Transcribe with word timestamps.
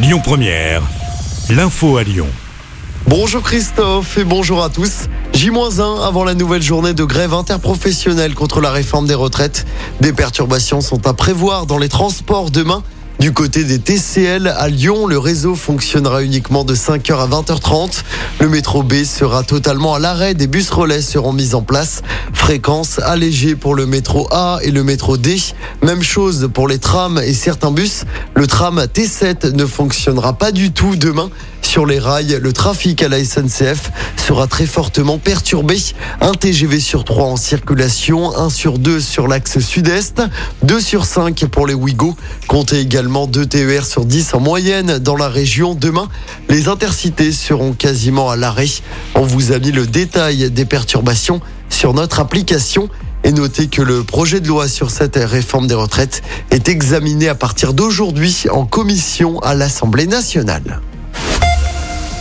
Lyon 0.00 0.20
Première, 0.22 0.82
l'info 1.50 1.96
à 1.96 2.04
Lyon. 2.04 2.28
Bonjour 3.08 3.42
Christophe 3.42 4.16
et 4.16 4.22
bonjour 4.22 4.62
à 4.62 4.70
tous. 4.70 5.08
J-1 5.34 6.06
avant 6.06 6.22
la 6.22 6.34
nouvelle 6.34 6.62
journée 6.62 6.94
de 6.94 7.02
grève 7.02 7.34
interprofessionnelle 7.34 8.36
contre 8.36 8.60
la 8.60 8.70
réforme 8.70 9.08
des 9.08 9.14
retraites. 9.14 9.66
Des 10.00 10.12
perturbations 10.12 10.80
sont 10.80 11.04
à 11.08 11.14
prévoir 11.14 11.66
dans 11.66 11.78
les 11.78 11.88
transports 11.88 12.52
demain. 12.52 12.84
Du 13.18 13.32
côté 13.32 13.64
des 13.64 13.80
TCL 13.80 14.46
à 14.46 14.68
Lyon, 14.68 15.08
le 15.08 15.18
réseau 15.18 15.56
fonctionnera 15.56 16.22
uniquement 16.22 16.62
de 16.62 16.76
5h 16.76 17.18
à 17.18 17.26
20h30. 17.26 18.02
Le 18.40 18.48
métro 18.48 18.84
B 18.84 19.02
sera 19.02 19.42
totalement 19.42 19.94
à 19.94 19.98
l'arrêt. 19.98 20.34
Des 20.34 20.46
bus 20.46 20.70
relais 20.70 21.02
seront 21.02 21.32
mis 21.32 21.56
en 21.56 21.62
place. 21.62 22.02
Fréquence 22.32 23.00
allégée 23.00 23.56
pour 23.56 23.74
le 23.74 23.86
métro 23.86 24.28
A 24.30 24.60
et 24.62 24.70
le 24.70 24.84
métro 24.84 25.16
D. 25.16 25.36
Même 25.82 26.02
chose 26.02 26.48
pour 26.54 26.68
les 26.68 26.78
trams 26.78 27.18
et 27.18 27.32
certains 27.32 27.72
bus. 27.72 28.04
Le 28.36 28.46
tram 28.46 28.78
T7 28.84 29.52
ne 29.52 29.66
fonctionnera 29.66 30.34
pas 30.34 30.52
du 30.52 30.70
tout 30.70 30.94
demain. 30.94 31.28
Sur 31.78 31.86
les 31.86 32.00
rails, 32.00 32.40
le 32.42 32.52
trafic 32.52 33.04
à 33.04 33.08
la 33.08 33.24
SNCF 33.24 33.92
sera 34.16 34.48
très 34.48 34.66
fortement 34.66 35.18
perturbé. 35.18 35.76
Un 36.20 36.32
TGV 36.32 36.80
sur 36.80 37.04
3 37.04 37.26
en 37.26 37.36
circulation, 37.36 38.36
1 38.36 38.50
sur 38.50 38.80
2 38.80 38.98
sur 38.98 39.28
l'axe 39.28 39.60
sud-est, 39.60 40.20
2 40.64 40.80
sur 40.80 41.04
5 41.04 41.46
pour 41.46 41.68
les 41.68 41.74
Ouigo. 41.74 42.16
Comptez 42.48 42.80
également 42.80 43.28
2 43.28 43.46
TER 43.46 43.86
sur 43.86 44.06
10 44.06 44.34
en 44.34 44.40
moyenne 44.40 44.98
dans 44.98 45.14
la 45.14 45.28
région. 45.28 45.76
Demain, 45.76 46.08
les 46.48 46.66
intercités 46.66 47.30
seront 47.30 47.74
quasiment 47.74 48.28
à 48.28 48.34
l'arrêt. 48.34 48.66
On 49.14 49.22
vous 49.22 49.52
a 49.52 49.60
mis 49.60 49.70
le 49.70 49.86
détail 49.86 50.50
des 50.50 50.64
perturbations 50.64 51.40
sur 51.70 51.94
notre 51.94 52.18
application. 52.18 52.88
Et 53.22 53.30
notez 53.30 53.68
que 53.68 53.82
le 53.82 54.02
projet 54.02 54.40
de 54.40 54.48
loi 54.48 54.66
sur 54.66 54.90
cette 54.90 55.14
réforme 55.14 55.68
des 55.68 55.74
retraites 55.74 56.22
est 56.50 56.68
examiné 56.68 57.28
à 57.28 57.36
partir 57.36 57.72
d'aujourd'hui 57.72 58.46
en 58.50 58.66
commission 58.66 59.38
à 59.42 59.54
l'Assemblée 59.54 60.08
nationale. 60.08 60.80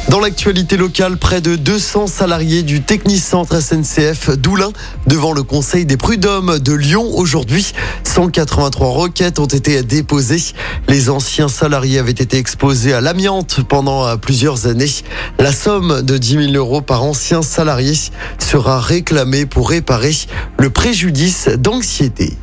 Dans 0.09 0.21
l'actualité 0.21 0.77
locale, 0.77 1.17
près 1.17 1.41
de 1.41 1.57
200 1.57 2.07
salariés 2.07 2.63
du 2.63 2.81
Technicentre 2.81 3.61
SNCF 3.61 4.37
d'Oulin 4.37 4.71
devant 5.05 5.33
le 5.33 5.43
Conseil 5.43 5.85
des 5.85 5.97
prud'hommes 5.97 6.59
de 6.59 6.71
Lyon 6.71 7.05
aujourd'hui. 7.13 7.73
183 8.05 8.87
requêtes 8.87 9.37
ont 9.39 9.47
été 9.47 9.83
déposées. 9.83 10.53
Les 10.87 11.09
anciens 11.09 11.49
salariés 11.49 11.99
avaient 11.99 12.11
été 12.11 12.37
exposés 12.37 12.93
à 12.93 13.01
l'amiante 13.01 13.59
pendant 13.67 14.17
plusieurs 14.17 14.65
années. 14.65 14.91
La 15.39 15.51
somme 15.51 16.01
de 16.01 16.17
10 16.17 16.51
000 16.51 16.53
euros 16.53 16.81
par 16.81 17.03
ancien 17.03 17.41
salarié 17.41 17.93
sera 18.39 18.79
réclamée 18.79 19.45
pour 19.45 19.69
réparer 19.69 20.15
le 20.57 20.69
préjudice 20.69 21.49
d'anxiété. 21.49 22.37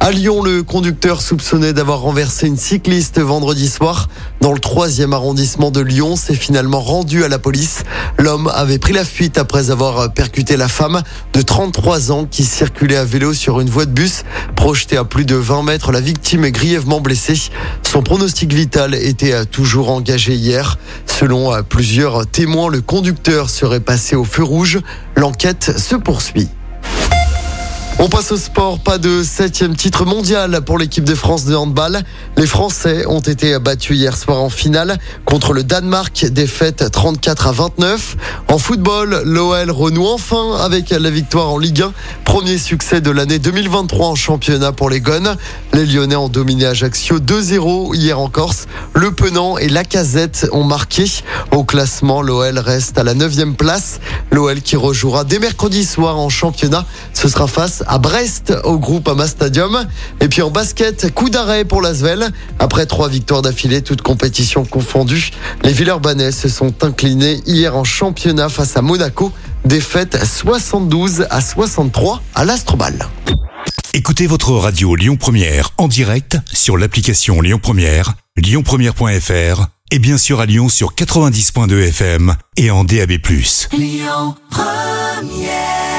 À 0.00 0.12
Lyon, 0.12 0.42
le 0.42 0.62
conducteur 0.62 1.20
soupçonné 1.20 1.72
d'avoir 1.72 2.00
renversé 2.00 2.46
une 2.46 2.56
cycliste 2.56 3.18
vendredi 3.20 3.68
soir 3.68 4.08
dans 4.40 4.52
le 4.52 4.60
troisième 4.60 5.12
arrondissement 5.12 5.72
de 5.72 5.80
Lyon 5.80 6.14
s'est 6.14 6.36
finalement 6.36 6.80
rendu 6.80 7.24
à 7.24 7.28
la 7.28 7.40
police. 7.40 7.82
L'homme 8.16 8.48
avait 8.54 8.78
pris 8.78 8.92
la 8.92 9.04
fuite 9.04 9.38
après 9.38 9.72
avoir 9.72 10.12
percuté 10.14 10.56
la 10.56 10.68
femme 10.68 11.02
de 11.32 11.42
33 11.42 12.12
ans 12.12 12.26
qui 12.26 12.44
circulait 12.44 12.96
à 12.96 13.04
vélo 13.04 13.34
sur 13.34 13.58
une 13.58 13.68
voie 13.68 13.86
de 13.86 13.90
bus. 13.90 14.22
Projetée 14.54 14.96
à 14.96 15.04
plus 15.04 15.24
de 15.24 15.34
20 15.34 15.64
mètres, 15.64 15.90
la 15.90 16.00
victime 16.00 16.44
est 16.44 16.52
grièvement 16.52 17.00
blessée. 17.00 17.50
Son 17.82 18.02
pronostic 18.02 18.52
vital 18.52 18.94
était 18.94 19.46
toujours 19.46 19.90
engagé 19.90 20.34
hier. 20.34 20.78
Selon 21.06 21.52
plusieurs 21.68 22.24
témoins, 22.24 22.70
le 22.70 22.82
conducteur 22.82 23.50
serait 23.50 23.80
passé 23.80 24.14
au 24.14 24.24
feu 24.24 24.44
rouge. 24.44 24.78
L'enquête 25.16 25.76
se 25.76 25.96
poursuit. 25.96 26.48
On 28.00 28.08
passe 28.08 28.30
au 28.30 28.36
sport, 28.36 28.78
pas 28.78 28.96
de 28.96 29.24
septième 29.24 29.74
titre 29.74 30.04
mondial 30.04 30.60
pour 30.64 30.78
l'équipe 30.78 31.02
de 31.02 31.16
France 31.16 31.46
de 31.46 31.56
handball. 31.56 32.04
Les 32.36 32.46
Français 32.46 33.04
ont 33.06 33.18
été 33.18 33.58
battus 33.58 33.96
hier 33.96 34.16
soir 34.16 34.40
en 34.40 34.50
finale 34.50 34.98
contre 35.24 35.52
le 35.52 35.64
Danemark, 35.64 36.26
défaite 36.26 36.92
34 36.92 37.48
à 37.48 37.52
29. 37.52 38.16
En 38.46 38.58
football, 38.58 39.22
l'OL 39.24 39.72
renoue 39.72 40.06
enfin 40.06 40.58
avec 40.60 40.90
la 40.90 41.10
victoire 41.10 41.50
en 41.50 41.58
Ligue 41.58 41.82
1. 41.82 41.92
Premier 42.22 42.56
succès 42.58 43.00
de 43.00 43.10
l'année 43.10 43.40
2023 43.40 44.06
en 44.06 44.14
championnat 44.14 44.70
pour 44.70 44.90
les 44.90 45.00
Gones. 45.00 45.36
Les 45.72 45.84
Lyonnais 45.84 46.14
ont 46.14 46.28
dominé 46.28 46.66
Ajaccio 46.66 47.18
2-0 47.18 47.96
hier 47.96 48.20
en 48.20 48.28
Corse. 48.28 48.66
Le 48.94 49.10
Penant 49.10 49.58
et 49.58 49.68
la 49.68 49.82
Casette 49.82 50.48
ont 50.52 50.62
marqué. 50.62 51.06
Au 51.50 51.64
classement, 51.64 52.22
l'OL 52.22 52.60
reste 52.60 52.96
à 52.96 53.02
la 53.02 53.14
9 53.14 53.56
place. 53.56 53.98
L'OL 54.30 54.60
qui 54.60 54.76
rejouera 54.76 55.24
dès 55.24 55.40
mercredi 55.40 55.84
soir 55.84 56.16
en 56.16 56.28
championnat. 56.28 56.86
Ce 57.12 57.26
sera 57.28 57.48
face 57.48 57.82
à 57.87 57.87
Brest 57.96 58.52
au 58.64 58.78
groupe 58.78 59.08
Ama 59.08 59.26
Stadium. 59.26 59.86
Et 60.20 60.28
puis 60.28 60.42
en 60.42 60.50
basket, 60.50 61.10
coup 61.14 61.30
d'arrêt 61.30 61.64
pour 61.64 61.80
l'Asvel. 61.80 62.30
Après 62.58 62.84
trois 62.84 63.08
victoires 63.08 63.40
d'affilée, 63.40 63.80
toutes 63.80 64.02
compétitions 64.02 64.66
confondues, 64.66 65.30
les 65.64 65.72
Villeurbanais 65.72 66.32
se 66.32 66.50
sont 66.50 66.74
inclinés 66.84 67.40
hier 67.46 67.74
en 67.74 67.84
championnat 67.84 68.50
face 68.50 68.76
à 68.76 68.82
Monaco. 68.82 69.32
Défaite 69.64 70.18
72 70.22 71.26
à 71.30 71.40
63 71.40 72.22
à 72.34 72.44
l'Astrobal. 72.44 73.08
Écoutez 73.94 74.26
votre 74.26 74.52
radio 74.52 74.94
Lyon 74.94 75.16
Première 75.16 75.70
en 75.78 75.88
direct 75.88 76.36
sur 76.52 76.76
l'application 76.76 77.40
Lyon 77.40 77.58
Première, 77.60 78.14
lyonpremière.fr 78.36 79.66
et 79.90 79.98
bien 79.98 80.18
sûr 80.18 80.40
à 80.40 80.46
Lyon 80.46 80.68
sur 80.68 80.94
90.2 80.94 81.88
FM 81.88 82.36
et 82.56 82.70
en 82.70 82.84
DAB+. 82.84 83.12
Lyon 83.72 84.34
Première 84.50 85.97